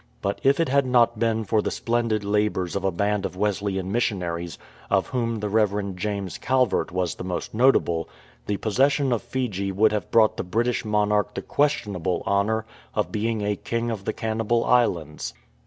But 0.23 0.41
if 0.43 0.59
it 0.59 0.67
had 0.67 0.87
not 0.87 1.19
been 1.19 1.43
for 1.43 1.61
the 1.61 1.69
splendid 1.69 2.23
labours 2.23 2.75
of 2.75 2.83
a 2.83 2.89
band 2.91 3.23
of 3.23 3.35
Wesleyan 3.35 3.91
missionaries, 3.91 4.57
of 4.89 5.05
whom 5.09 5.39
the 5.41 5.47
Rev. 5.47 5.95
James 5.95 6.39
Calvert 6.39 6.91
was 6.91 7.13
the 7.13 7.23
most 7.23 7.53
notable, 7.53 8.09
the 8.47 8.57
possession 8.57 9.11
of 9.13 9.21
Fiji 9.21 9.71
would 9.71 9.91
have 9.91 10.09
brought 10.09 10.37
the 10.37 10.43
British 10.43 10.83
monarch 10.83 11.35
the 11.35 11.43
questionable 11.43 12.23
honour 12.25 12.65
of 12.95 13.11
being 13.11 13.43
a" 13.43 13.55
King 13.73 13.91
of 13.91 14.05
the 14.05 14.13
Cannibal 14.13 14.65
Islands." 14.65 15.35